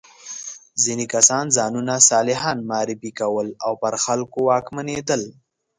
ځینې 0.83 1.05
کسان 1.13 1.45
ځانونه 1.57 1.93
صالحان 2.09 2.57
معرفي 2.69 3.11
کول 3.19 3.47
او 3.65 3.71
پر 3.81 3.93
خلکو 4.05 4.39
واکمنېدل. 4.49 5.21